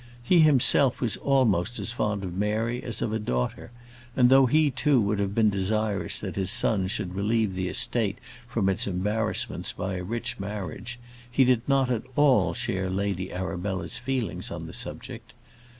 He 0.23 0.39
himself 0.39 0.99
was 0.99 1.15
almost 1.17 1.77
as 1.77 1.93
fond 1.93 2.23
of 2.23 2.33
Mary 2.33 2.81
as 2.81 3.03
of 3.03 3.13
a 3.13 3.19
daughter; 3.19 3.69
and, 4.15 4.31
though 4.31 4.47
he 4.47 4.71
too 4.71 4.99
would 4.99 5.19
have 5.19 5.35
been 5.35 5.51
desirous 5.51 6.17
that 6.17 6.35
his 6.37 6.49
son 6.49 6.87
should 6.87 7.13
relieve 7.13 7.53
the 7.53 7.67
estate 7.67 8.17
from 8.47 8.67
its 8.67 8.87
embarrassments 8.87 9.71
by 9.73 9.97
a 9.97 10.03
rich 10.03 10.39
marriage, 10.39 10.97
he 11.29 11.43
did 11.43 11.61
not 11.69 11.91
at 11.91 12.01
all 12.15 12.55
share 12.55 12.89
Lady 12.89 13.31
Arabella's 13.31 13.99
feelings 13.99 14.49
on 14.49 14.65
the 14.65 14.73
subject. 14.73 15.33